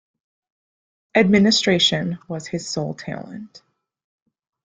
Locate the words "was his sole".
2.27-2.95